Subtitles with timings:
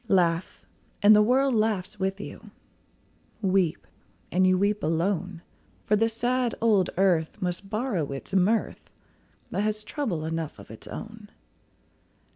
[0.07, 0.59] Laugh,
[1.03, 2.49] and the world laughs with you;
[3.39, 3.85] Weep,
[4.31, 5.43] and you weep alone;
[5.85, 8.89] For the sad old earth must borrow its mirth,
[9.51, 11.29] But has trouble enough of its own.